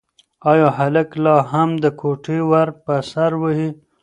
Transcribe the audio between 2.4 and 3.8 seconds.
ور په سر وهي؟